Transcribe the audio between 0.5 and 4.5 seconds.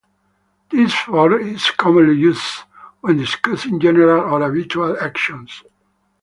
This form is commonly used when discussing general or